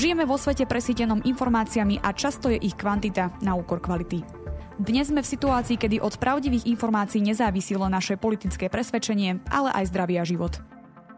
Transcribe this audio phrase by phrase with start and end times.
[0.00, 4.24] Žijeme vo svete presítenom informáciami a často je ich kvantita na úkor kvality.
[4.80, 9.92] Dnes sme v situácii, kedy od pravdivých informácií nezávisí len naše politické presvedčenie, ale aj
[9.92, 10.56] zdravý a život.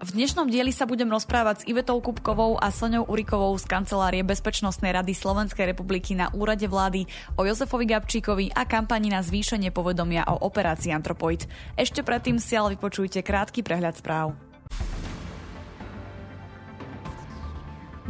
[0.02, 4.90] V dnešnom dieli sa budem rozprávať s Ivetou Kupkovou a Soňou Urikovou z Kancelárie Bezpečnostnej
[4.90, 7.06] rady Slovenskej republiky na úrade vlády
[7.38, 11.46] o Jozefovi Gabčíkovi a kampani na zvýšenie povedomia o operácii Antropoid.
[11.78, 14.34] Ešte predtým si ale vypočujte krátky prehľad správ.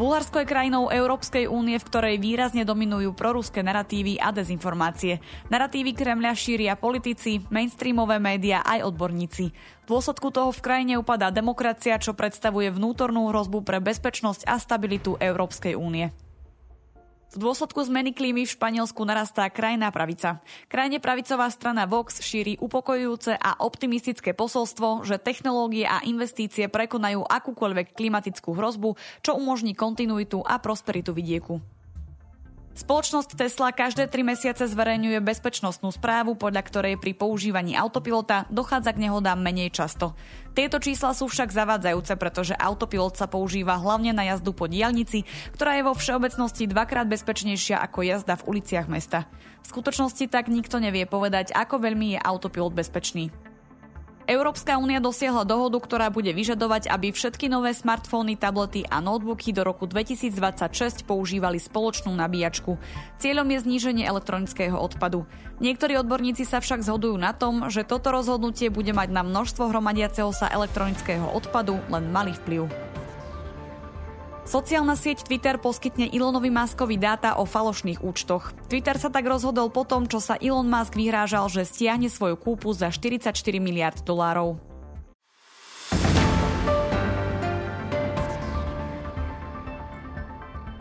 [0.03, 5.23] Bulharsko je krajinou Európskej únie, v ktorej výrazne dominujú proruské narratívy a dezinformácie.
[5.47, 9.55] Narratívy Kremľa šíria politici, mainstreamové médiá aj odborníci.
[9.55, 15.15] V dôsledku toho v krajine upadá demokracia, čo predstavuje vnútornú hrozbu pre bezpečnosť a stabilitu
[15.23, 16.11] Európskej únie.
[17.33, 20.45] V dôsledku zmeny klímy v Španielsku narastá krajná pravica.
[20.69, 27.97] Krajne pravicová strana Vox šíri upokojujúce a optimistické posolstvo, že technológie a investície prekonajú akúkoľvek
[27.97, 31.57] klimatickú hrozbu, čo umožní kontinuitu a prosperitu vidieku.
[32.73, 39.05] Spoločnosť Tesla každé tri mesiace zverejňuje bezpečnostnú správu, podľa ktorej pri používaní autopilota dochádza k
[39.05, 40.17] nehodám menej často.
[40.57, 45.77] Tieto čísla sú však zavádzajúce, pretože autopilot sa používa hlavne na jazdu po diaľnici, ktorá
[45.77, 49.29] je vo všeobecnosti dvakrát bezpečnejšia ako jazda v uliciach mesta.
[49.61, 53.52] V skutočnosti tak nikto nevie povedať, ako veľmi je autopilot bezpečný.
[54.31, 59.67] Európska únia dosiahla dohodu, ktorá bude vyžadovať, aby všetky nové smartfóny, tablety a notebooky do
[59.67, 62.79] roku 2026 používali spoločnú nabíjačku.
[63.19, 65.27] Cieľom je zníženie elektronického odpadu.
[65.59, 70.31] Niektorí odborníci sa však zhodujú na tom, že toto rozhodnutie bude mať na množstvo hromadiaceho
[70.31, 72.71] sa elektronického odpadu len malý vplyv.
[74.43, 78.51] Sociálna sieť Twitter poskytne Elonovi Muskovi dáta o falošných účtoch.
[78.67, 82.75] Twitter sa tak rozhodol po tom, čo sa Elon Musk vyhrážal, že stiahne svoju kúpu
[82.75, 83.31] za 44
[83.63, 84.59] miliard dolárov.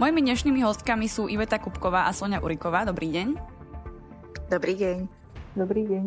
[0.01, 2.81] Mojimi dnešnými hostkami sú Iveta Kupková a Sonia Uriková.
[2.89, 3.37] Dobrý deň.
[4.49, 4.97] Dobrý deň.
[5.53, 6.05] Dobrý deň.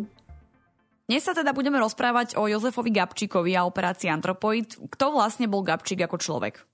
[1.06, 4.74] Dnes sa teda budeme rozprávať o Jozefovi Gabčíkovi a operácii Antropoid.
[4.90, 6.73] Kto vlastne bol Gabčík ako človek?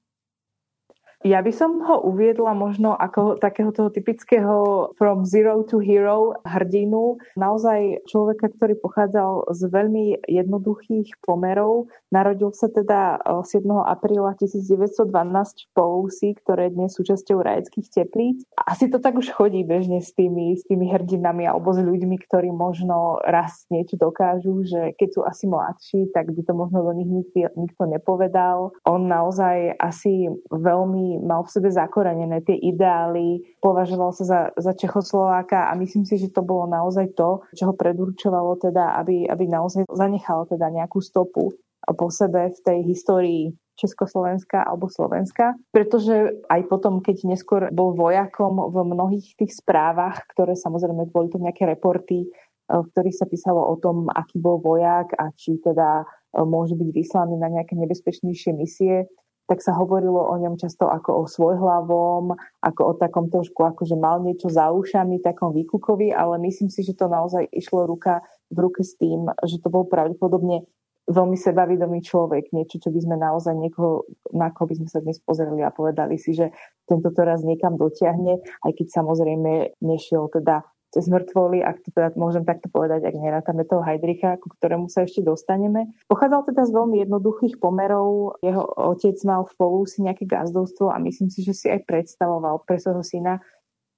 [1.20, 7.20] Ja by som ho uviedla možno ako takého toho typického from zero to hero hrdinu.
[7.36, 11.92] Naozaj človeka, ktorý pochádzal z veľmi jednoduchých pomerov.
[12.08, 13.68] Narodil sa teda 7.
[13.68, 18.40] Eh, apríla 1912 v Polusí, ktoré dnes sú časťou rajeckých teplíc.
[18.56, 22.48] Asi to tak už chodí bežne s tými, s tými hrdinami alebo s ľuďmi, ktorí
[22.48, 27.12] možno raz niečo dokážu, že keď sú asi mladší, tak by to možno do nich
[27.12, 28.72] nikto, nikto nepovedal.
[28.88, 35.66] On naozaj asi veľmi mal v sebe zakorenené tie ideály, považoval sa za, za Čechoslováka
[35.66, 39.88] a myslím si, že to bolo naozaj to, čo ho predurčovalo teda, aby, aby naozaj
[39.90, 41.50] zanechal teda nejakú stopu
[41.80, 43.42] po sebe v tej histórii
[43.80, 50.52] Československa alebo Slovenska, pretože aj potom, keď neskôr bol vojakom v mnohých tých správach, ktoré
[50.52, 52.28] samozrejme boli to nejaké reporty,
[52.70, 56.04] v ktorých sa písalo o tom, aký bol vojak a či teda
[56.46, 59.10] môže byť vyslaný na nejaké nebezpečnejšie misie,
[59.50, 63.98] tak sa hovorilo o ňom často ako o svojhlavom, ako o takom trošku, ako že
[63.98, 68.62] mal niečo za ušami, takom výkukovi, ale myslím si, že to naozaj išlo ruka v
[68.62, 70.62] ruke s tým, že to bol pravdepodobne
[71.10, 75.18] veľmi sebavidomý človek, niečo, čo by sme naozaj niekoho, na koho by sme sa dnes
[75.18, 76.54] pozreli a povedali si, že
[76.86, 82.10] tento to raz niekam dotiahne, aj keď samozrejme nešiel teda cez mŕtvoly, ak to teda
[82.18, 85.94] môžem takto povedať, ak nerátame toho Heidricha, ku ktorému sa ešte dostaneme.
[86.10, 88.42] Pochádzal teda z veľmi jednoduchých pomerov.
[88.42, 89.54] Jeho otec mal v
[89.86, 93.38] si nejaké gazdovstvo a myslím si, že si aj predstavoval pre svojho syna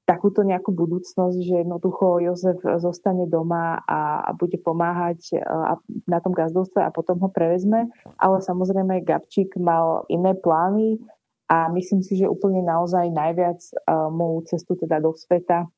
[0.02, 5.78] takúto nejakú budúcnosť, že jednoducho Jozef zostane doma a, a bude pomáhať e, a,
[6.10, 7.88] na tom gazdovstve a potom ho prevezme.
[8.18, 10.98] Ale samozrejme Gabčík mal iné plány
[11.48, 15.68] a myslím si, že úplne naozaj najviac uh, mu cestu teda do sveta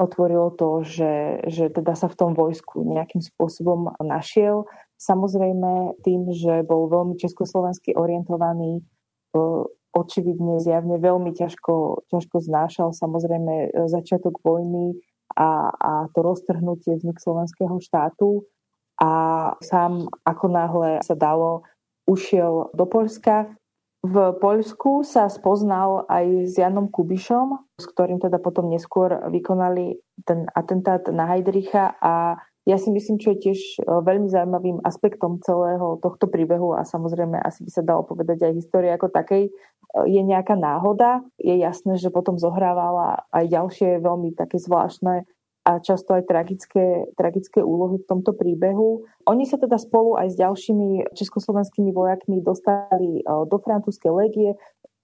[0.00, 4.64] otvorilo to, že, že teda sa v tom vojsku nejakým spôsobom našiel.
[4.96, 8.80] Samozrejme tým, že bol veľmi československy orientovaný,
[9.92, 14.96] očividne zjavne veľmi ťažko, ťažko znášal samozrejme začiatok vojny
[15.34, 18.46] a, a to roztrhnutie vznik slovenského štátu
[19.02, 19.10] a
[19.62, 21.66] sám ako náhle sa dalo,
[22.06, 23.50] ušiel do Polska,
[24.00, 30.48] v Poľsku sa spoznal aj s Janom Kubišom, s ktorým teda potom neskôr vykonali ten
[30.56, 35.96] atentát na Heidricha a ja si myslím, čo je tiež e, veľmi zaujímavým aspektom celého
[36.04, 39.52] tohto príbehu a samozrejme asi by sa dalo povedať aj histórie ako takej, e,
[40.04, 41.24] je nejaká náhoda.
[41.40, 45.24] Je jasné, že potom zohrávala aj ďalšie veľmi také zvláštne
[45.70, 49.06] a často aj tragické, tragické úlohy v tomto príbehu.
[49.30, 54.58] Oni sa teda spolu aj s ďalšími československými vojakmi dostali e, do francúzskej legie.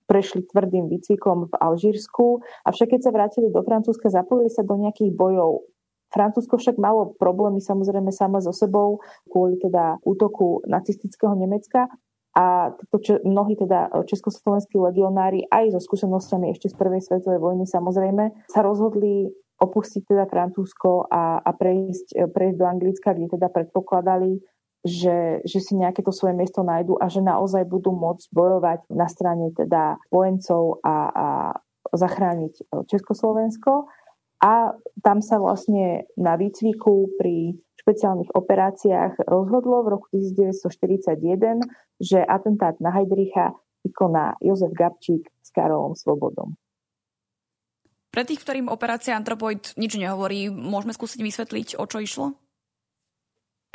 [0.07, 5.11] prešli tvrdým výcvikom v Alžírsku, avšak keď sa vrátili do Francúzska, zapojili sa do nejakých
[5.11, 5.67] bojov.
[6.15, 11.91] Francúzsko však malo problémy samozrejme sama so sebou kvôli teda útoku nacistického Nemecka
[12.39, 18.31] a to, mnohí teda československí legionári aj so skúsenosťami ešte z prvej svetovej vojny samozrejme
[18.47, 24.41] sa rozhodli opustiť teda Francúzsko a, a prejsť, prejsť do Anglicka, kde teda predpokladali,
[24.87, 29.11] že, že si nejaké to svoje miesto nájdu a že naozaj budú môcť bojovať na
[29.11, 31.29] strane teda vojencov a, a
[31.91, 33.91] zachrániť e, Československo.
[34.44, 41.64] A tam sa vlastne na výcviku pri špeciálnych operáciách rozhodlo v roku 1941,
[41.97, 43.56] že atentát na Heidricha
[43.87, 46.59] vykoná Jozef Gabčík s Karolom Svobodom.
[48.17, 52.27] Pre tých, ktorým operácia Antropoid nič nehovorí, môžeme skúsiť vysvetliť, o čo išlo?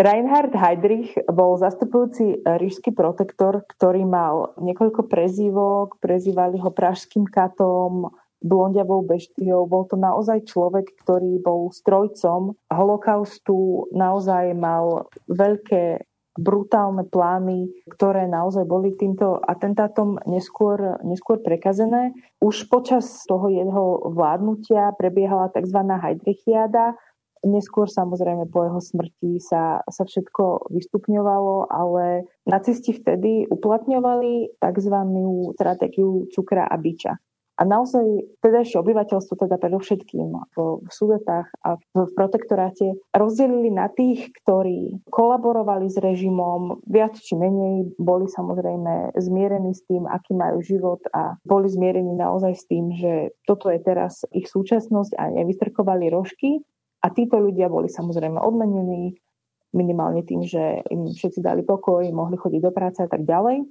[0.01, 8.09] Reinhard Heydrich bol zastupujúci ríšsky protektor, ktorý mal niekoľko prezývok, prezývali ho pražským katom,
[8.41, 9.69] blondiavou beštiou.
[9.69, 16.01] Bol to naozaj človek, ktorý bol strojcom holokaustu, naozaj mal veľké
[16.39, 22.15] brutálne plány, ktoré naozaj boli týmto atentátom neskôr, neskôr prekazené.
[22.39, 25.79] Už počas toho jeho vládnutia prebiehala tzv.
[25.91, 26.95] Heidrichiada,
[27.41, 34.95] Neskôr samozrejme po jeho smrti sa, sa všetko vystupňovalo, ale nacisti vtedy uplatňovali tzv.
[35.57, 37.17] stratégiu cukra a biča.
[37.61, 40.55] A naozaj tedajšie obyvateľstvo, teda predovšetkým v,
[40.89, 48.25] Sudetách a v protektoráte, rozdelili na tých, ktorí kolaborovali s režimom, viac či menej boli
[48.25, 53.69] samozrejme zmierení s tým, aký majú život a boli zmierení naozaj s tým, že toto
[53.69, 56.65] je teraz ich súčasnosť a nevystrkovali rožky.
[57.05, 59.21] A títo ľudia boli samozrejme odmenení
[59.77, 63.69] minimálne tým, že im všetci dali pokoj, mohli chodiť do práce a tak ďalej.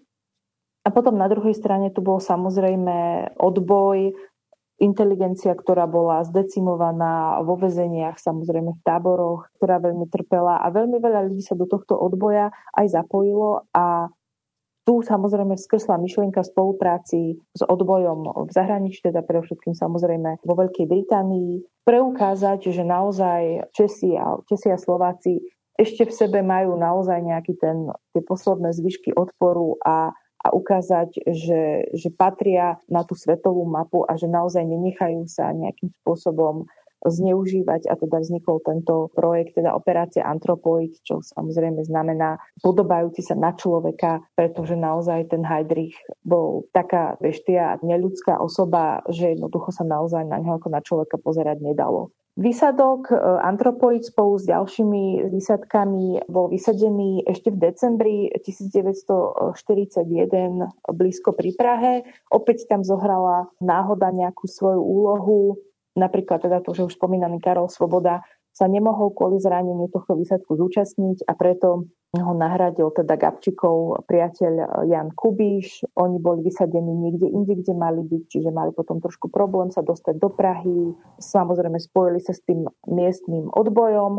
[0.81, 4.17] A potom na druhej strane tu bol samozrejme odboj,
[4.81, 11.29] inteligencia, ktorá bola zdecimovaná vo väzeniach, samozrejme v táboroch, ktorá veľmi trpela a veľmi veľa
[11.29, 14.09] ľudí sa do tohto odboja aj zapojilo a
[14.89, 20.89] tu samozrejme skrsla myšlienka spolupráci s odbojom v zahraničí, teda pre všetkým samozrejme vo Veľkej
[20.89, 25.45] Británii, preukázať, že naozaj Česi a, Česi a Slováci
[25.77, 31.93] ešte v sebe majú naozaj nejaký ten, tie posledné zvyšky odporu a a ukázať, že,
[31.93, 36.65] že patria na tú svetovú mapu a že naozaj nenechajú sa nejakým spôsobom
[37.01, 43.57] zneužívať a teda vznikol tento projekt, teda operácia Antropoid, čo samozrejme znamená podobajúci sa na
[43.57, 50.45] človeka, pretože naozaj ten Heidrich bol taká veštia, neľudská osoba, že jednoducho sa naozaj na
[50.45, 52.13] neho ako na človeka pozerať nedalo.
[52.41, 59.45] Výsadok e, Antropoid spolu s ďalšími výsadkami bol vysadený ešte v decembri 1941
[60.89, 61.95] blízko pri Prahe.
[62.33, 65.61] Opäť tam zohrala náhoda nejakú svoju úlohu.
[66.01, 71.25] Napríklad teda to, že už spomínaný Karol Svoboda sa nemohol kvôli zraneniu tohto výsadku zúčastniť
[71.27, 75.87] a preto ho nahradil teda Gabčíkov priateľ Jan Kubíš.
[75.95, 80.19] Oni boli vysadení niekde inde, kde mali byť, čiže mali potom trošku problém sa dostať
[80.19, 80.91] do Prahy.
[81.23, 84.19] Samozrejme spojili sa s tým miestnym odbojom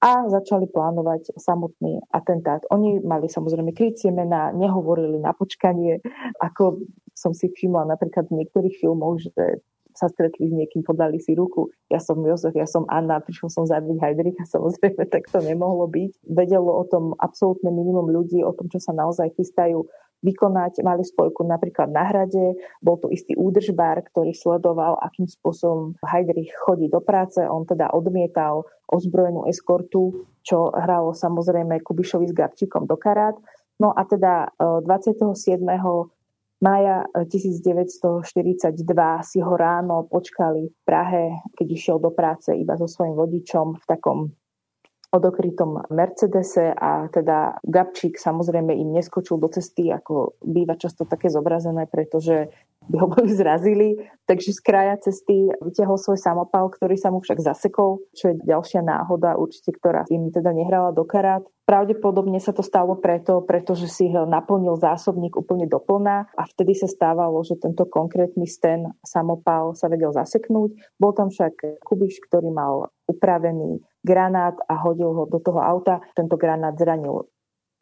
[0.00, 2.64] a začali plánovať samotný atentát.
[2.72, 6.00] Oni mali samozrejme krycie mená, nehovorili na počkanie,
[6.40, 6.84] ako
[7.16, 9.60] som si všimla napríklad v niektorých filmoch, že
[10.00, 11.68] sa stretli s niekým, podali si ruku.
[11.92, 16.24] Ja som Jozef, ja som Anna, prišiel som zabiť Heidricha, samozrejme, tak to nemohlo byť.
[16.24, 19.84] Vedelo o tom absolútne minimum ľudí, o tom, čo sa naozaj chystajú
[20.20, 20.84] vykonať.
[20.84, 26.88] Mali spojku napríklad na hrade, bol to istý údržbár, ktorý sledoval, akým spôsobom Heidrich chodí
[26.92, 27.40] do práce.
[27.40, 33.36] On teda odmietal ozbrojenú eskortu, čo hralo samozrejme Kubišovi s Gabčíkom do karát.
[33.80, 35.76] No a teda 27 e,
[36.60, 38.20] Maja 1942
[38.76, 41.24] eh, si ho ráno počkali v Prahe,
[41.56, 44.18] keď išiel do práce iba so svojím vodičom v takom
[45.10, 51.90] odokrytom Mercedese a teda Gabčík samozrejme im neskočil do cesty, ako býva často také zobrazené,
[51.90, 52.46] pretože
[52.86, 53.98] by ho boli zrazili,
[54.30, 58.86] takže z kraja cesty vyťahol svoj samopal, ktorý sa mu však zasekol, čo je ďalšia
[58.86, 61.42] náhoda určite, ktorá im teda nehrala do karát.
[61.70, 67.46] Pravdepodobne sa to stalo preto, pretože si naplnil zásobník úplne doplná a vtedy sa stávalo,
[67.46, 70.98] že tento konkrétny sten samopal sa vedel zaseknúť.
[70.98, 76.02] Bol tam však Kubiš, ktorý mal upravený granát a hodil ho do toho auta.
[76.18, 77.30] Tento granát zranil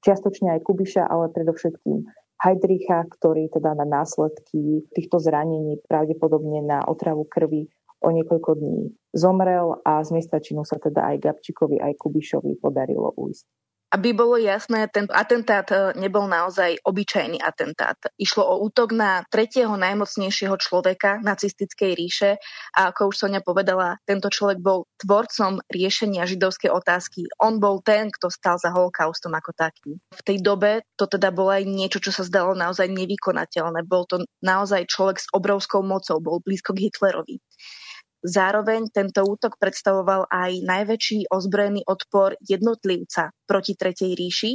[0.04, 2.04] čiastočne aj Kubiša, ale predovšetkým
[2.44, 7.72] Heidricha, ktorý teda na následky týchto zranení, pravdepodobne na otravu krvi,
[8.04, 13.16] o niekoľko dní zomrel a z miesta činu sa teda aj Gabčíkovi, aj Kubišovi podarilo
[13.16, 13.67] ujsť.
[13.88, 17.96] Aby bolo jasné, ten atentát e, nebol naozaj obyčajný atentát.
[18.20, 22.30] Išlo o útok na tretieho najmocnejšieho človeka nacistickej ríše
[22.76, 27.32] a ako už Sonia povedala, tento človek bol tvorcom riešenia židovskej otázky.
[27.40, 29.96] On bol ten, kto stal za holokaustom ako taký.
[29.96, 33.88] V tej dobe to teda bolo aj niečo, čo sa zdalo naozaj nevykonateľné.
[33.88, 37.40] Bol to naozaj človek s obrovskou mocou, bol blízko k Hitlerovi.
[38.24, 44.52] Zároveň tento útok predstavoval aj najväčší ozbrojený odpor jednotlivca proti Tretej ríši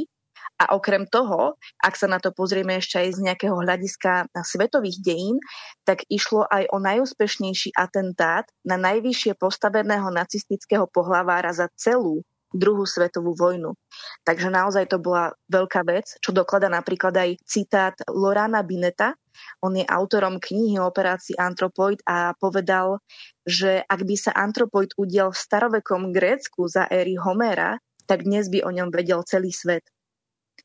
[0.60, 5.36] a okrem toho, ak sa na to pozrieme ešte aj z nejakého hľadiska svetových dejín,
[5.82, 12.22] tak išlo aj o najúspešnejší atentát na najvyššie postaveného nacistického pohlavára za celú
[12.54, 13.74] druhú svetovú vojnu.
[14.22, 19.18] Takže naozaj to bola veľká vec, čo doklada napríklad aj citát Lorana Bineta,
[19.62, 22.98] on je autorom knihy o operácii Antropoid a povedal,
[23.44, 28.64] že ak by sa Antropoid udial v starovekom Grécku za éry Homéra, tak dnes by
[28.64, 29.84] o ňom vedel celý svet.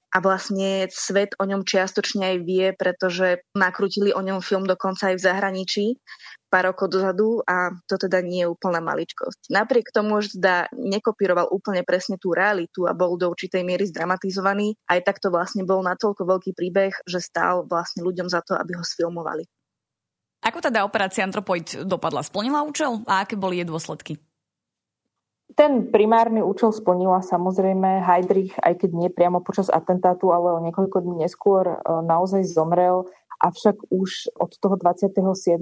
[0.10, 5.22] A vlastne svet o ňom čiastočne aj vie, pretože nakrutili o ňom film dokonca aj
[5.22, 5.86] v zahraničí
[6.50, 9.54] pár rokov dozadu a to teda nie je úplná maličkosť.
[9.54, 14.74] Napriek tomu, že teda nekopíroval úplne presne tú realitu a bol do určitej miery zdramatizovaný,
[14.90, 18.76] aj tak to vlastne bol natoľko veľký príbeh, že stál vlastne ľuďom za to, aby
[18.76, 19.46] ho sfilmovali.
[20.40, 22.24] Ako teda operácia Antropoid dopadla?
[22.24, 24.16] Splnila účel a aké boli jej dôsledky?
[25.58, 31.02] Ten primárny účel splnila samozrejme Heidrich, aj keď nie priamo počas atentátu, ale o niekoľko
[31.02, 33.10] dní neskôr e, naozaj zomrel.
[33.42, 35.60] Avšak už od toho 27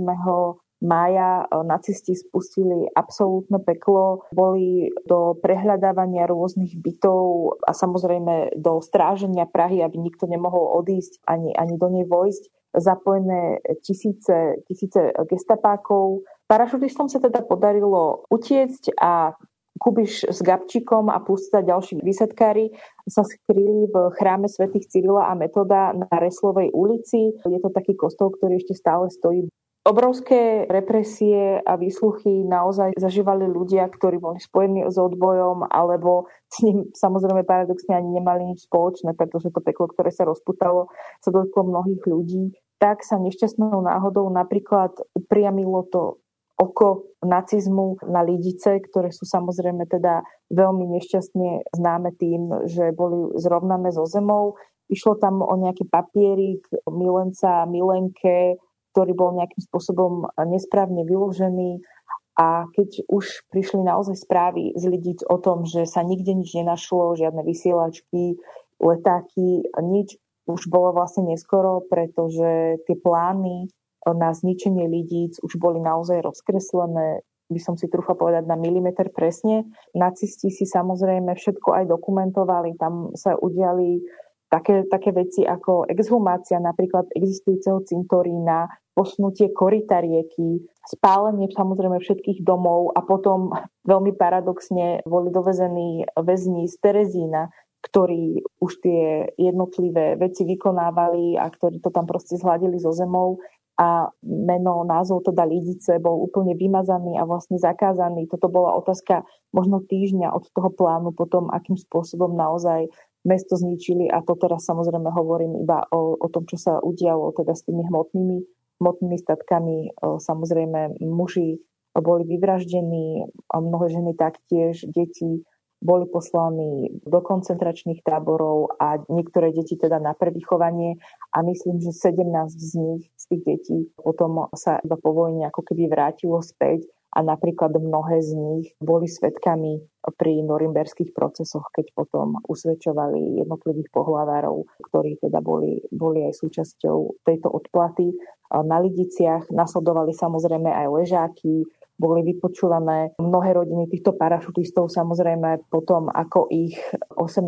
[0.82, 9.50] mája e, nacisti spustili absolútne peklo, boli do prehľadávania rôznych bytov a samozrejme do stráženia
[9.50, 12.44] Prahy, aby nikto nemohol odísť ani, ani do nej vojsť
[12.78, 16.28] zapojené tisíce, tisíce gestapákov.
[16.46, 19.34] Parašutistom sa teda podarilo utiecť a
[19.78, 22.74] Kubiš s Gabčikom a plus teda ďalší výsadkári
[23.06, 27.38] sa skrýli v chráme svätých Cyrila a Metoda na Reslovej ulici.
[27.46, 29.46] Je to taký kostol, ktorý ešte stále stojí
[29.88, 36.92] Obrovské represie a výsluchy naozaj zažívali ľudia, ktorí boli spojení s odbojom, alebo s ním
[36.92, 40.92] samozrejme paradoxne ani nemali nič spoločné, pretože to peklo, ktoré sa rozputalo,
[41.24, 42.52] sa dotklo mnohých ľudí.
[42.84, 46.20] Tak sa nešťastnou náhodou napríklad upriamilo to
[46.60, 50.20] oko nacizmu na Lidice, ktoré sú samozrejme teda
[50.52, 54.60] veľmi nešťastne známe tým, že boli zrovnané so zemou.
[54.92, 58.60] Išlo tam o nejaký papierik milenca, milenke,
[58.98, 61.86] ktorý bol nejakým spôsobom nesprávne vyložený.
[62.34, 67.14] A keď už prišli naozaj správy z ľudí o tom, že sa nikde nič nenašlo,
[67.14, 68.42] žiadne vysielačky,
[68.82, 70.18] letáky, nič,
[70.50, 73.70] už bolo vlastne neskoro, pretože tie plány
[74.10, 77.22] na zničenie lidíc už boli naozaj rozkreslené,
[77.54, 79.70] by som si trúfa povedať, na milimeter presne.
[79.94, 84.02] Nacisti si samozrejme všetko aj dokumentovali, tam sa udiali
[84.48, 92.96] také, také veci ako exhumácia napríklad existujúceho cintorína, posnutie korita rieky, spálenie samozrejme všetkých domov
[92.98, 93.54] a potom
[93.86, 97.54] veľmi paradoxne boli dovezení väzni z Terezína,
[97.86, 103.38] ktorí už tie jednotlivé veci vykonávali a ktorí to tam proste zhladili zo zemou
[103.78, 108.26] a meno, názov teda Lidice bol úplne vymazaný a vlastne zakázaný.
[108.26, 109.22] Toto bola otázka
[109.54, 112.90] možno týždňa od toho plánu potom, akým spôsobom naozaj
[113.28, 117.52] mesto zničili a to teraz samozrejme hovorím iba o, o tom, čo sa udialo teda
[117.52, 118.38] s tými hmotnými
[118.78, 119.78] hmotnými statkami.
[120.02, 121.58] Samozrejme, muži
[121.98, 125.42] boli vyvraždení, mnohé ženy taktiež, deti
[125.78, 130.98] boli poslaní do koncentračných táborov a niektoré deti teda na prevychovanie
[131.38, 135.62] a myslím, že 17 z nich, z tých detí, potom sa iba po vojne ako
[135.62, 136.82] keby vrátilo späť
[137.18, 139.82] a napríklad mnohé z nich boli svetkami
[140.22, 147.50] pri norimberských procesoch, keď potom usvedčovali jednotlivých pohlavárov, ktorí teda boli, boli aj súčasťou tejto
[147.50, 148.14] odplaty.
[148.54, 151.66] Na Lidiciach nasledovali samozrejme aj ležáky,
[151.98, 156.78] boli vypočúvané mnohé rodiny týchto parašutistov samozrejme potom, ako ich
[157.18, 157.42] 18.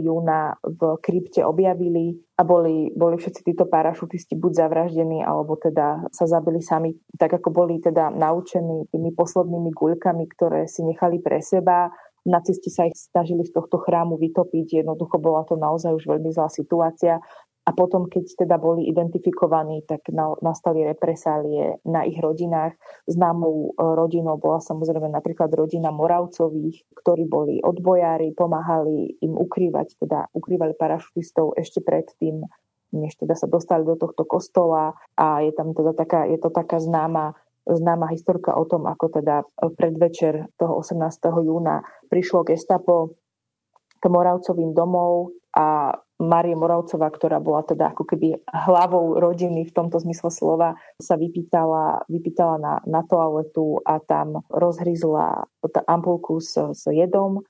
[0.00, 6.24] júna v krypte objavili a boli, boli všetci títo parašutisti buď zavraždení, alebo teda sa
[6.24, 11.92] zabili sami, tak ako boli teda naučení tými poslednými guľkami, ktoré si nechali pre seba.
[12.24, 16.48] Nacisti sa ich snažili z tohto chrámu vytopiť, jednoducho bola to naozaj už veľmi zlá
[16.52, 17.20] situácia
[17.70, 20.10] a potom, keď teda boli identifikovaní, tak
[20.42, 22.74] nastali represálie na ich rodinách.
[23.06, 30.34] Známou e, rodinou bola samozrejme napríklad rodina Moravcových, ktorí boli odbojári, pomáhali im ukrývať, teda
[30.34, 32.42] ukrývali parašutistov ešte predtým,
[32.90, 36.82] než teda sa dostali do tohto kostola a je tam teda taká, je to taká
[36.82, 37.38] známa
[37.70, 39.46] známa historka o tom, ako teda
[39.78, 40.98] predvečer toho 18.
[41.44, 43.14] júna prišlo gestapo
[44.00, 49.96] k Moravcovým domov a Marie Moravcová, ktorá bola teda ako keby hlavou rodiny v tomto
[50.04, 55.48] zmysle slova, sa vypýtala, vypýtala na, na toaletu a tam rozhryzla
[55.88, 57.40] ampulku s, s jedom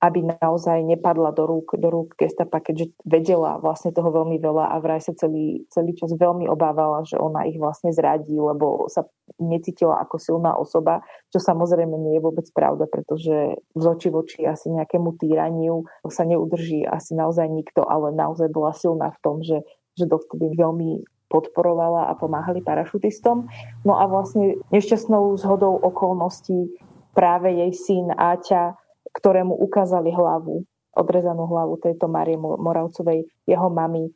[0.00, 4.80] aby naozaj nepadla do rúk, do rúk gestapa, keďže vedela vlastne toho veľmi veľa a
[4.80, 9.04] vraj sa celý, celý čas veľmi obávala, že ona ich vlastne zradí, lebo sa
[9.36, 14.72] necítila ako silná osoba, čo samozrejme nie je vôbec pravda, pretože v oči voči asi
[14.72, 19.60] nejakému týraniu sa neudrží asi naozaj nikto, ale naozaj bola silná v tom, že,
[20.00, 23.46] že dovtedy veľmi podporovala a pomáhali parašutistom.
[23.84, 26.72] No a vlastne nešťastnou zhodou okolností
[27.12, 28.79] práve jej syn Áťa
[29.14, 30.64] ktorému ukázali hlavu,
[30.94, 34.10] odrezanú hlavu tejto Marie Moravcovej, jeho mamy.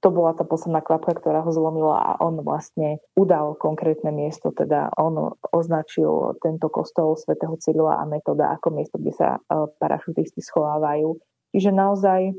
[0.00, 4.88] To bola tá posledná kvapka, ktorá ho zlomila a on vlastne udal konkrétne miesto, teda
[4.96, 11.20] on označil tento kostol svätého Cyrila a Metoda ako miesto, kde sa e, parašutisti schovávajú.
[11.52, 12.32] Čiže naozaj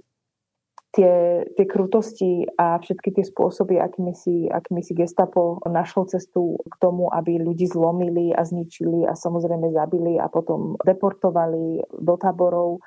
[0.91, 6.75] tie, tie krutosti a všetky tie spôsoby, akými si, akými si gestapo našlo cestu k
[6.79, 12.83] tomu, aby ľudí zlomili a zničili a samozrejme zabili a potom deportovali do táborov,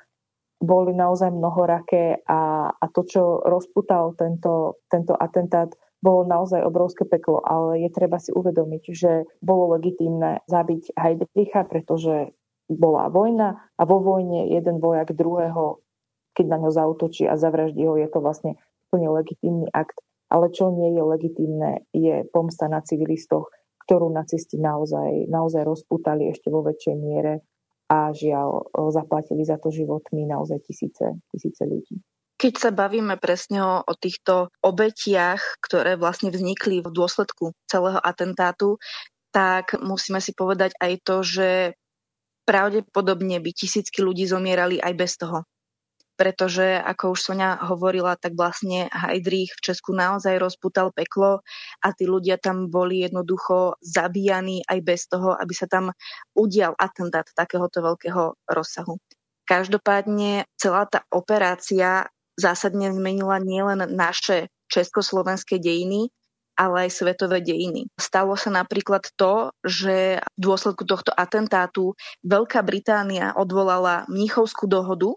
[0.61, 7.41] boli naozaj mnohoraké a, a to, čo rozputal tento, tento atentát, bolo naozaj obrovské peklo,
[7.41, 12.37] ale je treba si uvedomiť, že bolo legitímne zabiť Heidricha, pretože
[12.69, 15.84] bola vojna a vo vojne jeden vojak druhého
[16.35, 18.59] keď na ňo zautočí a zavraždí ho, je to vlastne
[18.91, 20.03] plne legitímny akt.
[20.27, 23.47] Ale čo nie je legitímne, je pomsta na civilistoch,
[23.85, 27.45] ktorú nacisti naozaj, naozaj rozputali ešte vo väčšej miere
[27.85, 32.01] a žiaľ zaplatili za to životmi naozaj tisíce, tisíce ľudí.
[32.35, 38.75] Keď sa bavíme presne o, týchto obetiach, ktoré vlastne vznikli v dôsledku celého atentátu,
[39.31, 41.49] tak musíme si povedať aj to, že
[42.43, 45.47] pravdepodobne by tisícky ľudí zomierali aj bez toho
[46.15, 51.43] pretože ako už Sonia hovorila, tak vlastne Heidrich v Česku naozaj rozputal peklo
[51.83, 55.91] a tí ľudia tam boli jednoducho zabíjani aj bez toho, aby sa tam
[56.33, 58.95] udial atentát takéhoto veľkého rozsahu.
[59.45, 66.09] Každopádne celá tá operácia zásadne zmenila nielen naše československé dejiny,
[66.55, 67.91] ale aj svetové dejiny.
[67.99, 75.13] Stalo sa napríklad to, že v dôsledku tohto atentátu Veľká Británia odvolala Mnichovskú dohodu,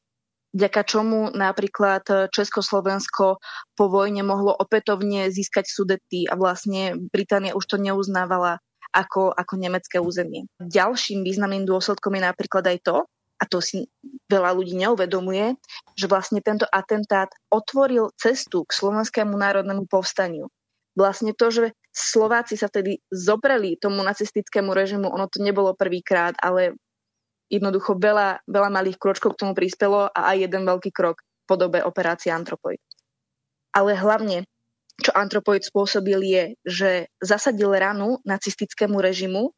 [0.52, 3.40] vďaka čomu napríklad e, Československo
[3.76, 8.60] po vojne mohlo opätovne získať sudety a vlastne Británia už to neuznávala
[8.92, 10.48] ako, ako nemecké územie.
[10.60, 12.96] Ďalším významným dôsledkom je napríklad aj to,
[13.38, 13.86] a to si
[14.26, 15.54] veľa ľudí neuvedomuje,
[15.94, 20.50] že vlastne tento atentát otvoril cestu k slovenskému národnému povstaniu.
[20.98, 26.74] Vlastne to, že Slováci sa vtedy zopreli tomu nacistickému režimu, ono to nebolo prvýkrát, ale
[27.48, 31.80] jednoducho veľa, veľa malých kročkov k tomu prispelo a aj jeden veľký krok v podobe
[31.80, 32.80] operácie Antropoid.
[33.72, 34.44] Ale hlavne,
[35.00, 39.52] čo Antropoid spôsobil je, že zasadil ranu nacistickému režimu,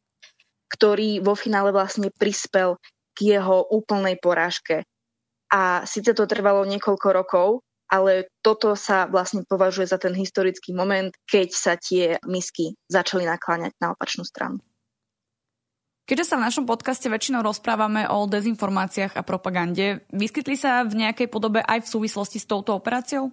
[0.70, 2.78] ktorý vo finále vlastne prispel
[3.18, 4.86] k jeho úplnej porážke.
[5.50, 7.48] A síce to trvalo niekoľko rokov,
[7.90, 13.74] ale toto sa vlastne považuje za ten historický moment, keď sa tie misky začali nakláňať
[13.82, 14.62] na opačnú stranu.
[16.10, 21.30] Keďže sa v našom podcaste väčšinou rozprávame o dezinformáciách a propagande, vyskytli sa v nejakej
[21.30, 23.30] podobe aj v súvislosti s touto operáciou?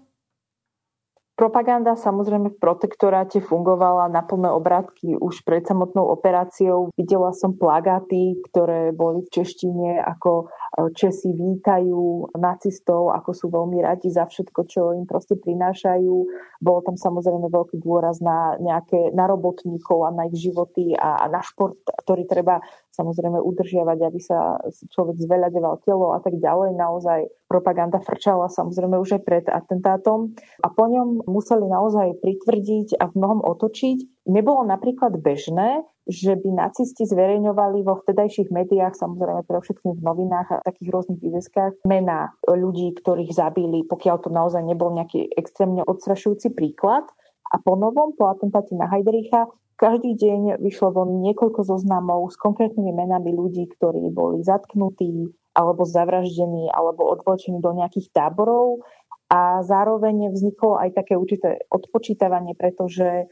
[1.38, 6.90] Propaganda samozrejme v protektoráte fungovala na plné obrátky už pred samotnou operáciou.
[6.98, 13.86] Videla som plagáty, ktoré boli v češtine, ako e, Česi vítajú nacistov, ako sú veľmi
[13.86, 16.16] radi za všetko, čo im proste prinášajú.
[16.58, 21.26] Bolo tam samozrejme veľký dôraz na nejaké na robotníkov a na ich životy a, a
[21.30, 22.66] na šport, ktorý treba
[22.98, 24.58] samozrejme udržiavať, aby sa
[24.90, 26.74] človek zveľadeval telo a tak ďalej.
[26.74, 30.34] Naozaj propaganda frčala samozrejme už aj pred atentátom
[30.66, 34.26] a po ňom museli naozaj pritvrdiť a v mnohom otočiť.
[34.32, 40.48] Nebolo napríklad bežné, že by nacisti zverejňovali vo vtedajších médiách, samozrejme pre všetkým v novinách
[40.56, 46.56] a takých rôznych výveskách, mená ľudí, ktorých zabili, pokiaľ to naozaj nebol nejaký extrémne odstrašujúci
[46.56, 47.04] príklad.
[47.52, 52.92] A po novom, po atentáte na Heidricha, každý deň vyšlo von niekoľko zoznamov s konkrétnymi
[52.98, 58.82] menami ľudí, ktorí boli zatknutí alebo zavraždení alebo odvlečení do nejakých táborov
[59.28, 63.28] a zároveň vzniklo aj také určité odpočítavanie, pretože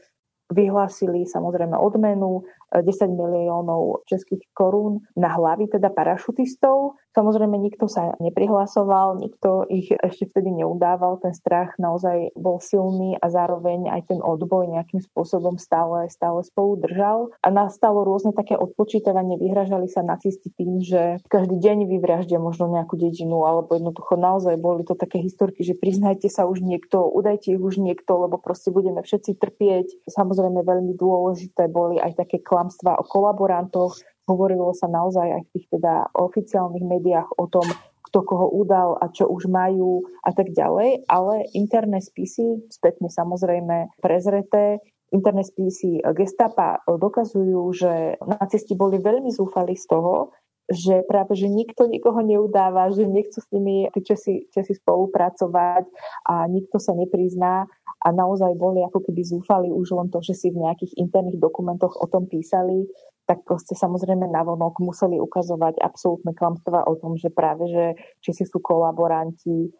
[0.52, 6.98] vyhlásili samozrejme odmenu 10 miliónov českých korún na hlavy teda parašutistov.
[7.16, 13.32] Samozrejme nikto sa neprihlasoval, nikto ich ešte vtedy neudával, ten strach naozaj bol silný a
[13.32, 17.32] zároveň aj ten odboj nejakým spôsobom stále, stále spolu držal.
[17.40, 23.00] A nastalo rôzne také odpočítavanie, vyhražali sa nacisti tým, že každý deň vyvraždia možno nejakú
[23.00, 27.62] dedinu, alebo jednoducho naozaj boli to také historky, že priznajte sa už niekto, udajte ich
[27.62, 30.04] už niekto, lebo proste budeme všetci trpieť.
[30.04, 35.66] Samozrejme veľmi dôležité boli aj také klamstvá o kolaborantoch, Hovorilo sa naozaj aj v tých
[35.70, 37.62] teda oficiálnych médiách o tom,
[38.10, 44.02] kto koho udal a čo už majú a tak ďalej, ale interné spisy, spätne samozrejme
[44.02, 44.82] prezreté,
[45.14, 50.34] interné spisy gestapa dokazujú, že nacisti boli veľmi zúfali z toho,
[50.66, 55.84] že práve, že nikto nikoho neudáva, že nechcú s nimi tí Česi, Česi spolupracovať
[56.26, 57.70] a nikto sa neprizná
[58.02, 61.94] a naozaj boli ako keby zúfali už len to, že si v nejakých interných dokumentoch
[61.94, 62.86] o tom písali,
[63.26, 67.84] tak proste samozrejme navonok museli ukazovať absolútne klamstvá o tom, že práve, že
[68.22, 69.70] či si sú kolaboranti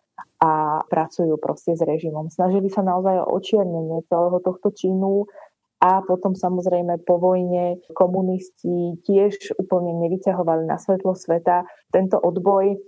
[0.43, 2.29] a pracujú proste s režimom.
[2.29, 5.29] Snažili sa naozaj o očiernenie celého tohto činu
[5.77, 11.69] a potom samozrejme po vojne komunisti tiež úplne nevyťahovali na svetlo sveta.
[11.93, 12.81] Tento odboj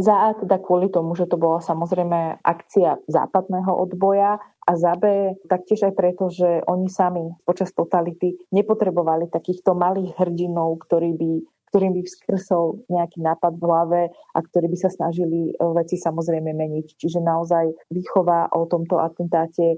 [0.00, 5.36] za A teda kvôli tomu, že to bola samozrejme akcia západného odboja a za B
[5.44, 11.30] taktiež aj preto, že oni sami počas totality nepotrebovali takýchto malých hrdinov, ktorí by
[11.70, 16.50] ktorým by vzkrsol nejaký nápad v hlave a ktorí by sa snažili e, veci samozrejme
[16.50, 16.98] meniť.
[16.98, 19.76] Čiže naozaj výchova o tomto atentáte e,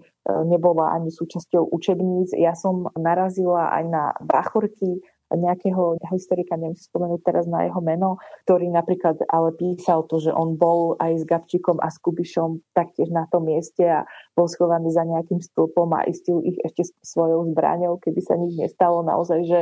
[0.49, 2.33] nebola ani súčasťou učebníc.
[2.33, 8.69] Ja som narazila aj na bachorky, nejakého historika, neviem spomenúť teraz na jeho meno, ktorý
[8.69, 13.27] napríklad ale písal to, že on bol aj s Gabčikom a s Kubišom taktiež na
[13.29, 14.05] tom mieste a
[14.37, 19.05] bol schovaný za nejakým stĺpom a istil ich ešte svojou zbraňou, keby sa nič nestalo.
[19.05, 19.61] Naozaj, že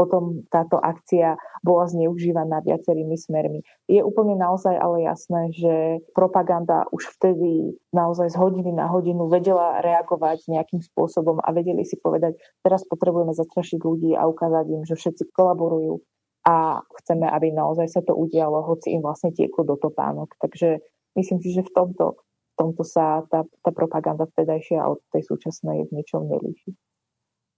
[0.00, 3.60] potom táto akcia bola zneužívaná viacerými smermi.
[3.84, 5.74] Je úplne naozaj ale jasné, že
[6.16, 12.00] propaganda už vtedy naozaj z hodiny na hodinu vedela reagovať nejakým spôsobom a vedeli si
[12.00, 15.98] povedať, teraz potrebujeme zastrašiť ľudí a ukázať im, že všetci kolaborujú
[16.46, 20.38] a chceme, aby naozaj sa to udialo, hoci im vlastne tieklo do topánok.
[20.38, 20.80] Takže
[21.18, 25.90] myslím si, že v tomto, v tomto sa tá, tá propaganda vtedajšia od tej súčasnej
[25.90, 26.72] v ničom nelíši.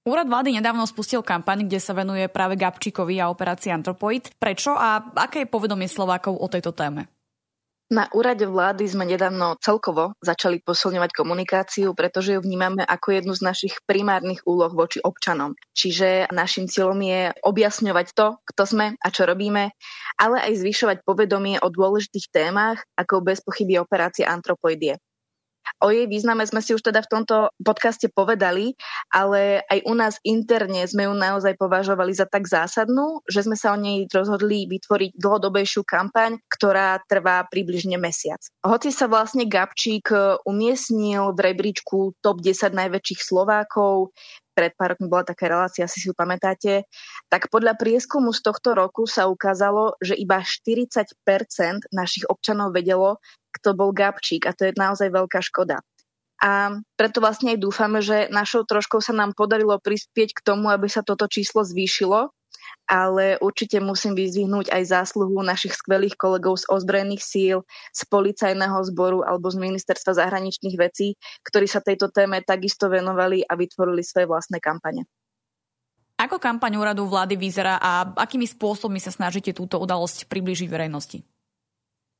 [0.03, 4.35] Úrad vlády nedávno spustil kampaň, kde sa venuje práve Gabčíkovi a operácii Antropoid.
[4.35, 7.07] Prečo a aké je povedomie Slovákov o tejto téme?
[7.93, 13.45] Na úrade vlády sme nedávno celkovo začali posilňovať komunikáciu, pretože ju vnímame ako jednu z
[13.45, 15.53] našich primárnych úloh voči občanom.
[15.77, 19.77] Čiže našim cieľom je objasňovať to, kto sme a čo robíme,
[20.17, 24.97] ale aj zvyšovať povedomie o dôležitých témach, ako bez pochyby operácia Antropoidie.
[25.83, 28.79] O jej význame sme si už teda v tomto podcaste povedali,
[29.11, 33.75] ale aj u nás interne sme ju naozaj považovali za tak zásadnú, že sme sa
[33.75, 38.39] o nej rozhodli vytvoriť dlhodobejšiu kampaň, ktorá trvá približne mesiac.
[38.63, 44.15] Hoci sa vlastne Gabčík e, umiestnil v rebríčku top 10 najväčších Slovákov,
[44.53, 46.85] pred pár rokmi bola taká relácia, asi si ju pamätáte,
[47.33, 51.19] tak podľa prieskumu z tohto roku sa ukázalo, že iba 40%
[51.91, 53.21] našich občanov vedelo,
[53.53, 55.81] kto bol Gabčík a to je naozaj veľká škoda.
[56.43, 60.91] A preto vlastne aj dúfame, že našou troškou sa nám podarilo prispieť k tomu, aby
[60.91, 62.35] sa toto číslo zvýšilo,
[62.87, 67.57] ale určite musím vyzvihnúť aj zásluhu našich skvelých kolegov z ozbrojených síl,
[67.95, 73.57] z policajného zboru alebo z ministerstva zahraničných vecí, ktorí sa tejto téme takisto venovali a
[73.57, 75.09] vytvorili svoje vlastné kampane.
[76.23, 81.19] Ako kampaň úradu vlády vyzerá a akými spôsobmi sa snažíte túto udalosť priblížiť verejnosti?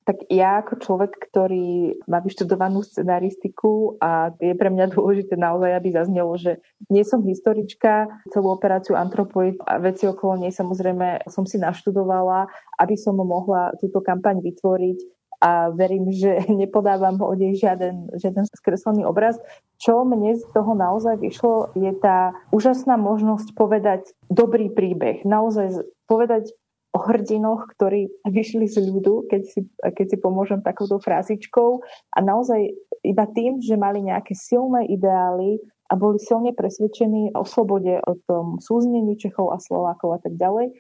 [0.03, 5.89] Tak ja ako človek, ktorý má vyštudovanú scenaristiku a je pre mňa dôležité naozaj, aby
[5.95, 6.59] zaznelo, že
[6.91, 12.51] nie som historička, celú operáciu Antropoid a veci okolo nej samozrejme som si naštudovala,
[12.83, 19.03] aby som mohla túto kampaň vytvoriť a verím, že nepodávam o nej žiaden, žiaden skreslený
[19.03, 19.43] obraz.
[19.83, 25.27] Čo mne z toho naozaj vyšlo, je tá úžasná možnosť povedať dobrý príbeh.
[25.27, 26.55] Naozaj povedať
[26.93, 31.81] o hrdinoch, ktorí vyšli z ľudu, keď si, keď si pomôžem takouto frázičkou
[32.13, 32.69] a naozaj
[33.01, 35.57] iba tým, že mali nejaké silné ideály
[35.89, 40.73] a boli silne presvedčení o slobode, o tom súznení Čechov a Slovákov a tak ďalej,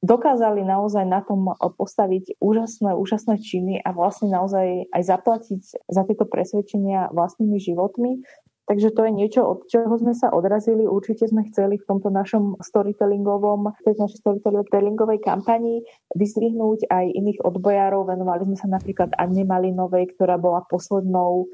[0.00, 6.24] dokázali naozaj na tom postaviť úžasné, úžasné činy a vlastne naozaj aj zaplatiť za tieto
[6.24, 8.22] presvedčenia vlastnými životmi.
[8.68, 10.84] Takže to je niečo, od čoho sme sa odrazili.
[10.84, 18.12] Určite sme chceli v tomto našom storytellingovom, tej našej storytellingovej kampanii vyzvihnúť aj iných odbojárov.
[18.12, 21.48] Venovali sme sa napríklad Anne Malinovej, ktorá bola poslednou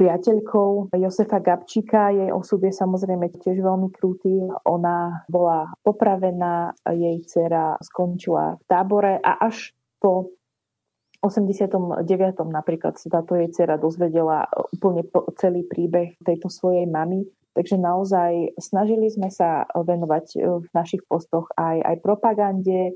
[0.00, 2.08] priateľkou Josefa Gabčíka.
[2.08, 4.40] Jej osud je samozrejme tiež veľmi krutý.
[4.64, 10.39] Ona bola popravená, jej dcera skončila v tábore a až po
[11.20, 12.08] 89.
[12.48, 15.04] napríklad sa táto jej dcera dozvedela úplne
[15.36, 17.28] celý príbeh tejto svojej mamy.
[17.52, 20.26] Takže naozaj snažili sme sa venovať
[20.64, 22.94] v našich postoch aj, aj propagande,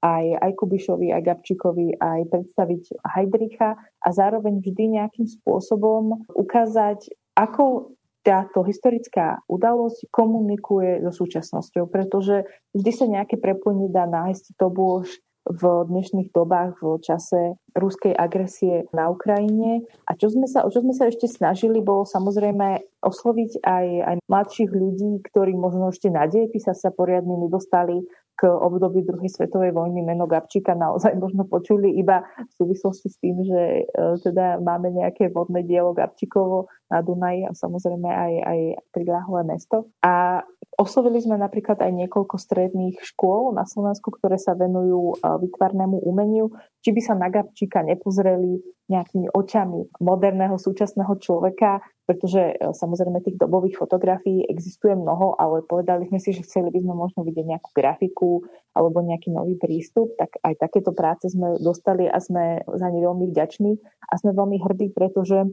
[0.00, 7.96] aj, aj Kubišovi, aj Gabčíkovi, aj predstaviť Heidricha a zároveň vždy nejakým spôsobom ukázať, ako
[8.26, 12.42] táto historická udalosť komunikuje so súčasnosťou, pretože
[12.74, 15.06] vždy sa nejaké prepojenie dá nájsť, to bolo
[15.46, 19.86] v dnešných dobách v čase ruskej agresie na Ukrajine.
[20.10, 24.70] A čo sme sa, čo sme sa ešte snažili, bolo samozrejme osloviť aj, aj mladších
[24.74, 28.02] ľudí, ktorí možno ešte na dejepisa sa poriadne nedostali
[28.36, 33.40] k období druhej svetovej vojny meno Gabčíka naozaj možno počuli iba v súvislosti s tým,
[33.40, 33.84] že e,
[34.20, 38.60] teda máme nejaké vodné dielo Gabčíkovo na Dunaji a samozrejme aj, aj
[38.92, 39.88] priláhlé mesto.
[40.04, 40.44] A
[40.76, 46.52] oslovili sme napríklad aj niekoľko stredných škôl na Slovensku, ktoré sa venujú vytvarnému umeniu,
[46.84, 53.34] či by sa na Gabčíka nepozreli nejakými očami moderného súčasného človeka, pretože e, samozrejme tých
[53.34, 57.70] dobových fotografií existuje mnoho, ale povedali sme si, že chceli by sme možno vidieť nejakú
[57.74, 58.46] grafiku
[58.78, 63.26] alebo nejaký nový prístup, tak aj takéto práce sme dostali a sme za ne veľmi
[63.34, 63.74] vďační.
[64.06, 65.50] A sme veľmi hrdí, pretože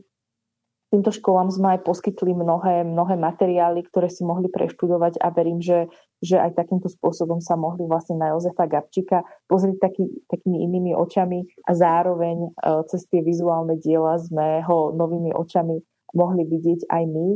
[0.93, 5.89] týmto školám sme aj poskytli mnohé, mnohé materiály, ktoré si mohli preštudovať a verím, že,
[6.21, 11.49] že aj takýmto spôsobom sa mohli vlastne na Jozefa Gabčíka pozrieť taký, takými inými očami
[11.65, 12.49] a zároveň e,
[12.93, 15.81] cez tie vizuálne diela sme ho novými očami
[16.13, 17.27] mohli vidieť aj my.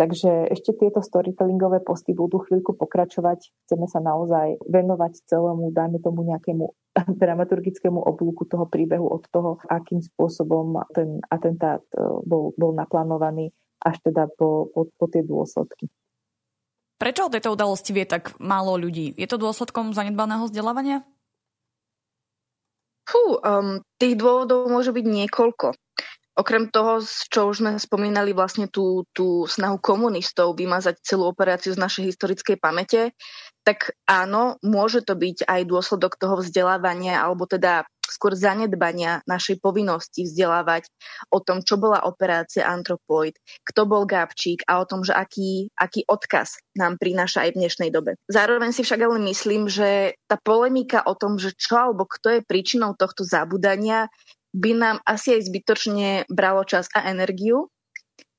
[0.00, 3.52] Takže ešte tieto storytellingové posty budú chvíľku pokračovať.
[3.68, 6.64] Chceme sa naozaj venovať celému, dajme tomu nejakému
[7.22, 13.52] dramaturgickému oblúku toho príbehu od toho, akým spôsobom ten atentát e, bol, bol naplánovaný
[13.82, 15.90] až teda po, po, po tie dôsledky.
[17.02, 19.10] Prečo o tejto udalosti vie tak málo ľudí?
[19.18, 21.02] Je to dôsledkom zanedbaného vzdelávania?
[23.02, 25.74] Fú, um, tých dôvodov môže byť niekoľko.
[26.32, 31.82] Okrem toho, čo už sme spomínali, vlastne tú, tú snahu komunistov vymazať celú operáciu z
[31.82, 33.12] našej historickej pamäte,
[33.62, 40.28] tak áno, môže to byť aj dôsledok toho vzdelávania, alebo teda skôr zanedbania našej povinnosti
[40.28, 40.90] vzdelávať
[41.32, 46.04] o tom, čo bola operácia Antropoid, kto bol Gabčík a o tom, že aký, aký
[46.04, 48.20] odkaz nám prináša aj v dnešnej dobe.
[48.28, 52.40] Zároveň si však ale myslím, že tá polemika o tom, že čo alebo kto je
[52.44, 54.12] príčinou tohto zabudania,
[54.52, 57.72] by nám asi aj zbytočne bralo čas a energiu.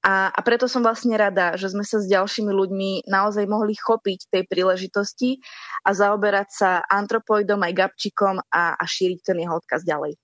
[0.04, 4.28] A, a preto som vlastne rada, že sme sa s ďalšími ľuďmi naozaj mohli chopiť
[4.36, 5.40] tej príležitosti
[5.88, 10.20] a zaoberať sa antropoidom aj Gabčikom a, a šíriť ten jeho odkaz ďalej.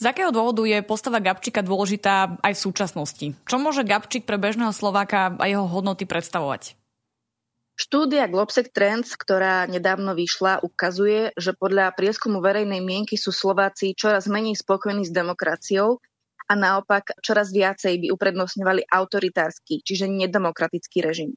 [0.00, 3.26] Z akého dôvodu je postava Gabčika dôležitá aj v súčasnosti?
[3.46, 6.74] Čo môže Gabčik pre bežného Slováka a jeho hodnoty predstavovať?
[7.74, 14.30] Štúdia Globsec Trends, ktorá nedávno vyšla, ukazuje, že podľa prieskumu verejnej mienky sú Slováci čoraz
[14.30, 15.98] menej spokojní s demokraciou
[16.46, 21.34] a naopak čoraz viacej by uprednostňovali autoritársky, čiže nedemokratický režim.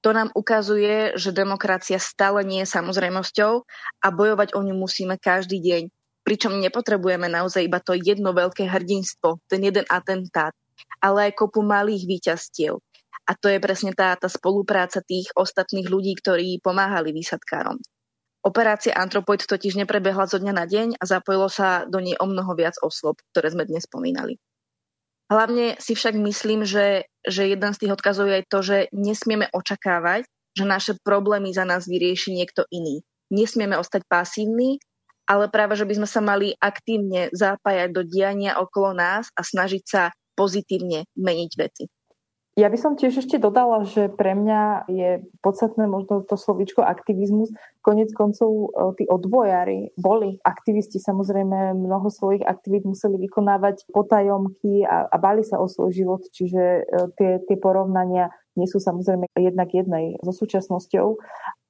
[0.00, 3.52] To nám ukazuje, že demokracia stále nie je samozrejmosťou
[4.00, 5.82] a bojovať o ňu musíme každý deň.
[6.24, 10.56] Pričom nepotrebujeme naozaj iba to jedno veľké hrdinstvo, ten jeden atentát,
[11.04, 12.80] ale aj kopu malých výťastiev,
[13.28, 17.76] a to je presne tá, tá spolupráca tých ostatných ľudí, ktorí pomáhali výsadkárom.
[18.40, 22.56] Operácia Antropoid totiž neprebehla zo dňa na deň a zapojilo sa do nej o mnoho
[22.56, 24.40] viac osôb, ktoré sme dnes spomínali.
[25.28, 29.52] Hlavne si však myslím, že, že jeden z tých odkazov je aj to, že nesmieme
[29.52, 30.24] očakávať,
[30.56, 33.04] že naše problémy za nás vyrieši niekto iný.
[33.28, 34.80] Nesmieme ostať pasívni,
[35.28, 39.84] ale práve, že by sme sa mali aktívne zapájať do diania okolo nás a snažiť
[39.84, 41.84] sa pozitívne meniť veci.
[42.58, 47.54] Ja by som tiež ešte dodala, že pre mňa je podstatné možno to slovíčko aktivizmus.
[47.86, 48.68] Konec koncov e,
[48.98, 55.62] tí odbojári boli aktivisti, samozrejme mnoho svojich aktivít museli vykonávať potajomky a, a bali sa
[55.62, 56.82] o svoj život, čiže e,
[57.14, 61.14] tie, tie porovnania nie sú samozrejme jednak jednej so súčasnosťou,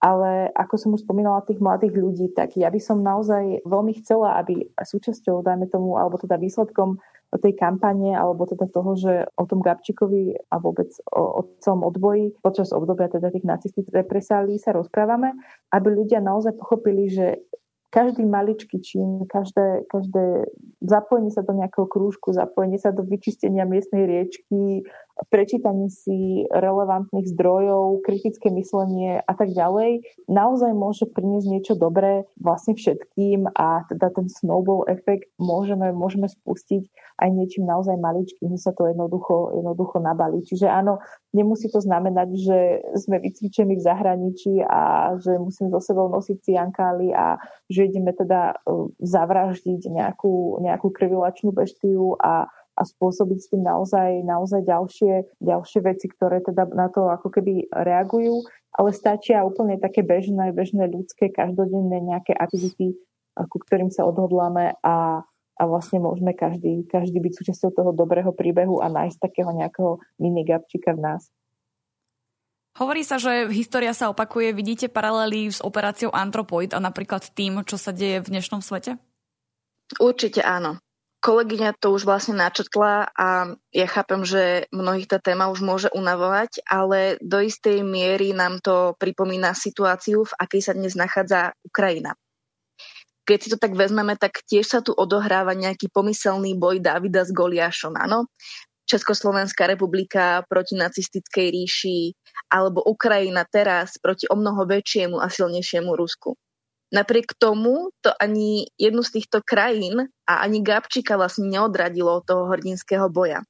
[0.00, 4.40] ale ako som už spomínala tých mladých ľudí, tak ja by som naozaj veľmi chcela,
[4.40, 6.96] aby súčasťou, dajme tomu, alebo teda výsledkom
[7.36, 12.32] tej kampane alebo teda toho, že o tom Gabčíkovi a vôbec o, o celom odboji
[12.40, 15.36] počas obdobia teda tých nacistických represálí sa rozprávame,
[15.68, 17.44] aby ľudia naozaj pochopili, že
[17.88, 20.52] každý maličký čin, každé, každé
[20.84, 24.84] zapojenie sa do nejakého krúžku, zapojenie sa do vyčistenia miestnej riečky,
[25.32, 32.78] prečítanie si relevantných zdrojov, kritické myslenie a tak ďalej, naozaj môže priniesť niečo dobré vlastne
[32.78, 36.86] všetkým a teda ten snowball efekt môžeme, môžeme spustiť
[37.18, 40.46] aj niečím naozaj maličkým, že sa to jednoducho, jednoducho nabalí.
[40.46, 41.02] Čiže áno,
[41.34, 42.58] nemusí to znamenať, že
[42.94, 47.42] sme vycvičení v zahraničí a že musíme so sebou nosiť ciankály a
[47.86, 54.66] ideme teda e, zavraždiť nejakú, nejakú krvilačnú beštiu a, a spôsobiť s tým naozaj, naozaj
[54.66, 58.42] ďalšie, ďalšie veci, ktoré teda na to ako keby reagujú,
[58.74, 62.94] ale stačia úplne také bežné, bežné ľudské, každodenné nejaké aktivity,
[63.34, 65.22] ku ktorým sa odhodláme a,
[65.58, 70.94] a vlastne môžeme každý, každý byť súčasťou toho dobrého príbehu a nájsť takého nejakého minigabčika
[70.94, 71.30] v nás.
[72.78, 74.54] Hovorí sa, že história sa opakuje.
[74.54, 79.02] Vidíte paralely s operáciou Antropoid a napríklad tým, čo sa deje v dnešnom svete?
[79.98, 80.78] Určite áno.
[81.18, 86.62] Kolegyňa to už vlastne načetla a ja chápem, že mnohých tá téma už môže unavovať,
[86.70, 92.14] ale do istej miery nám to pripomína situáciu, v akej sa dnes nachádza Ukrajina.
[93.26, 97.34] Keď si to tak vezmeme, tak tiež sa tu odohráva nejaký pomyselný boj Davida s
[97.34, 98.30] Goliášom, áno?
[98.88, 102.16] Československá republika proti nacistickej ríši
[102.48, 106.32] alebo Ukrajina teraz proti o mnoho väčšiemu a silnejšiemu Rusku.
[106.88, 112.48] Napriek tomu to ani jednu z týchto krajín a ani Gabčíka vlastne neodradilo od toho
[112.48, 113.44] hrdinského boja.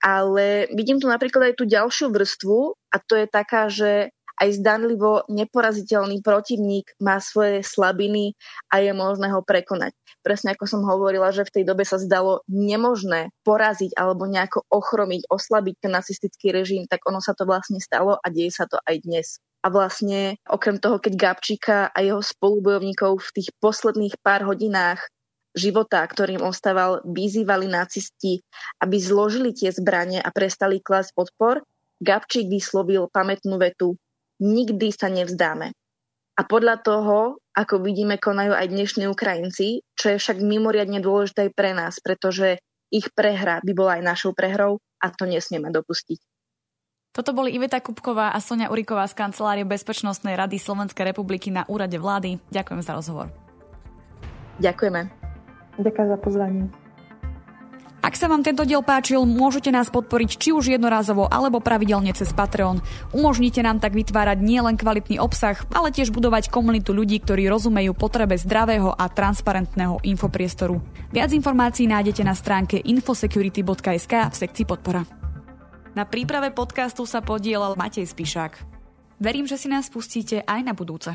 [0.00, 5.24] Ale vidím tu napríklad aj tú ďalšiu vrstvu a to je taká, že aj zdanlivo
[5.32, 8.36] neporaziteľný protivník má svoje slabiny
[8.68, 9.96] a je možné ho prekonať.
[10.20, 15.30] Presne ako som hovorila, že v tej dobe sa zdalo nemožné poraziť alebo nejako ochromiť,
[15.30, 19.00] oslabiť ten nacistický režim, tak ono sa to vlastne stalo a deje sa to aj
[19.06, 19.38] dnes.
[19.64, 25.02] A vlastne okrem toho, keď Gabčíka a jeho spolubojovníkov v tých posledných pár hodinách
[25.56, 28.44] života, ktorým ostával, vyzývali nacisti,
[28.78, 31.64] aby zložili tie zbranie a prestali klásť odpor,
[31.98, 33.96] Gabčík vyslovil pamätnú vetu
[34.42, 35.72] nikdy sa nevzdáme.
[36.36, 41.52] A podľa toho, ako vidíme, konajú aj dnešní Ukrajinci, čo je však mimoriadne dôležité aj
[41.56, 42.60] pre nás, pretože
[42.92, 46.20] ich prehra by bola aj našou prehrou a to nesmieme dopustiť.
[47.16, 51.96] Toto boli Iveta Kupková a Sonia Uriková z Kancelárie Bezpečnostnej rady Slovenskej republiky na úrade
[51.96, 52.36] vlády.
[52.52, 53.32] Ďakujem za rozhovor.
[54.60, 55.08] Ďakujeme.
[55.80, 56.85] Ďakujem za pozvanie.
[58.06, 62.30] Ak sa vám tento diel páčil, môžete nás podporiť či už jednorázovo alebo pravidelne cez
[62.30, 62.78] Patreon.
[63.10, 68.38] Umožnite nám tak vytvárať nielen kvalitný obsah, ale tiež budovať komunitu ľudí, ktorí rozumejú potrebe
[68.38, 70.78] zdravého a transparentného infopriestoru.
[71.10, 75.02] Viac informácií nájdete na stránke infosecurity.sk v sekcii podpora.
[75.98, 78.62] Na príprave podcastu sa podielal Matej Spišák.
[79.18, 81.10] Verím, že si nás pustíte aj na budúce.